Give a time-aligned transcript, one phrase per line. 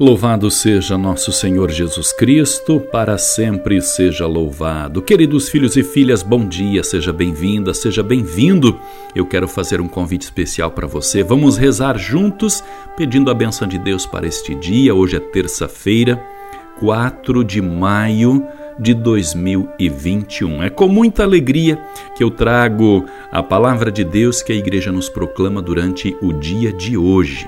[0.00, 5.02] Louvado seja nosso Senhor Jesus Cristo, para sempre seja louvado.
[5.02, 8.80] Queridos filhos e filhas, bom dia, seja bem-vinda, seja bem-vindo.
[9.14, 11.22] Eu quero fazer um convite especial para você.
[11.22, 12.64] Vamos rezar juntos,
[12.96, 14.94] pedindo a benção de Deus para este dia.
[14.94, 16.18] Hoje é terça-feira,
[16.78, 18.42] 4 de maio
[18.78, 20.62] de 2021.
[20.62, 21.78] É com muita alegria
[22.16, 26.72] que eu trago a palavra de Deus que a igreja nos proclama durante o dia
[26.72, 27.46] de hoje.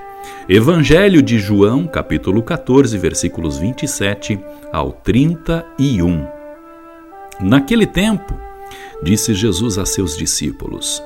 [0.48, 4.38] Evangelho de João, capítulo 14, versículos 27
[4.72, 6.26] ao 31.
[7.40, 8.34] Naquele tempo,
[9.02, 11.02] disse Jesus a seus discípulos: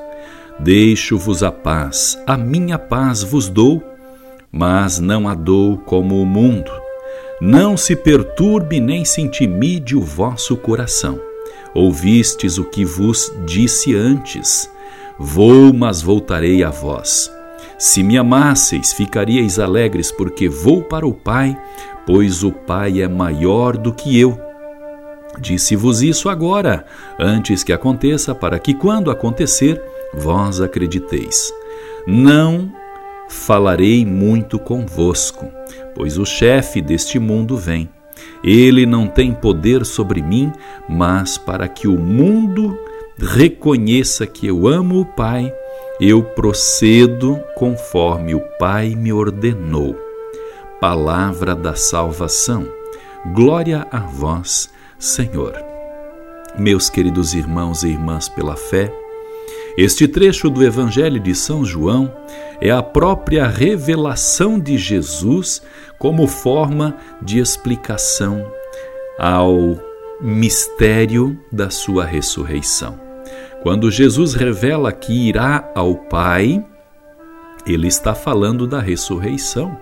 [0.59, 3.83] Deixo-vos a paz, a minha paz vos dou,
[4.51, 6.71] mas não a dou como o mundo.
[7.41, 11.21] Não se perturbe nem se intimide o vosso coração.
[11.75, 14.71] Ouvistes o que vos disse antes:
[15.19, 17.36] Vou, mas voltarei a vós.
[17.79, 21.57] Se me amasseis, ficaríeis alegres, porque vou para o Pai,
[22.07, 24.39] pois o Pai é maior do que eu.
[25.39, 26.87] Disse-vos isso agora,
[27.19, 29.83] antes que aconteça, para que, quando acontecer,
[30.15, 31.53] vós acrediteis.
[32.07, 32.73] Não
[33.29, 35.51] falarei muito convosco,
[35.95, 37.89] pois o chefe deste mundo vem.
[38.43, 40.53] Ele não tem poder sobre mim,
[40.89, 42.79] mas para que o mundo
[43.19, 45.53] reconheça que eu amo o Pai
[46.01, 49.97] eu procedo conforme o Pai me ordenou.
[50.81, 52.69] Palavra da salvação.
[53.33, 55.55] Glória a vós, Senhor.
[56.59, 58.93] Meus queridos irmãos e irmãs pela fé,
[59.77, 62.11] este trecho do Evangelho de São João
[62.61, 65.61] é a própria revelação de Jesus
[65.99, 68.51] como forma de explicação
[69.19, 69.79] ao
[70.21, 73.06] mistério da sua ressurreição.
[73.67, 76.65] Quando Jesus revela que irá ao Pai,
[77.67, 79.77] ele está falando da ressurreição.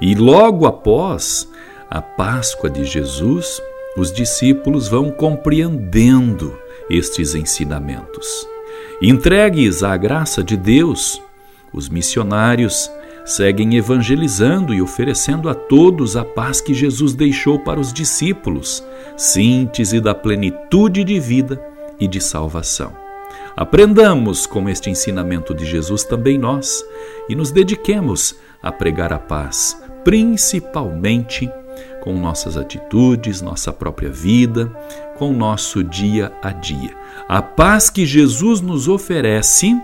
[0.00, 1.48] E logo após
[1.88, 3.62] a Páscoa de Jesus,
[3.96, 6.58] os discípulos vão compreendendo
[6.90, 8.26] estes ensinamentos.
[9.00, 11.22] Entregues à graça de Deus,
[11.72, 12.90] os missionários
[13.24, 18.82] seguem evangelizando e oferecendo a todos a paz que Jesus deixou para os discípulos,
[19.16, 22.92] síntese da plenitude de vida e de salvação.
[23.56, 26.84] Aprendamos com este ensinamento de Jesus também nós
[27.28, 31.50] e nos dediquemos a pregar a paz, principalmente
[32.02, 34.66] com nossas atitudes, nossa própria vida,
[35.16, 36.94] com nosso dia a dia.
[37.28, 39.74] A paz que Jesus nos oferece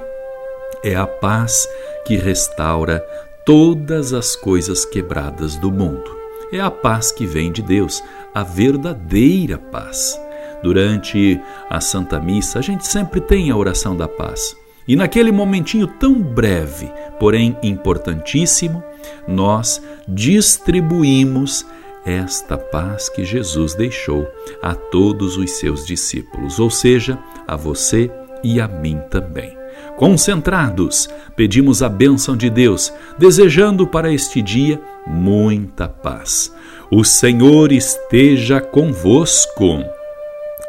[0.84, 1.66] é a paz
[2.04, 3.00] que restaura
[3.44, 6.16] todas as coisas quebradas do mundo.
[6.52, 8.02] É a paz que vem de Deus,
[8.34, 10.20] a verdadeira paz.
[10.62, 14.56] Durante a Santa Missa, a gente sempre tem a oração da paz.
[14.86, 18.82] E naquele momentinho tão breve, porém importantíssimo,
[19.26, 21.64] nós distribuímos
[22.04, 24.26] esta paz que Jesus deixou
[24.60, 28.10] a todos os seus discípulos, ou seja, a você
[28.42, 29.56] e a mim também.
[29.96, 36.52] Concentrados, pedimos a bênção de Deus, desejando para este dia muita paz.
[36.90, 39.84] O Senhor esteja convosco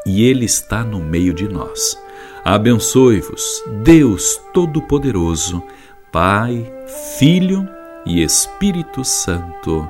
[0.06, 1.98] e Ele está no meio de nós.
[2.44, 5.64] Abençoe-vos, Deus Todo-Poderoso,
[6.12, 6.72] Pai,
[7.18, 7.68] Filho
[8.06, 9.90] e Espírito Santo.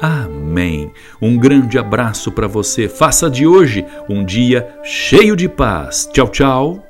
[0.00, 0.90] Amém.
[1.20, 2.88] Um grande abraço para você.
[2.88, 6.08] Faça de hoje um dia cheio de paz.
[6.10, 6.89] Tchau, tchau.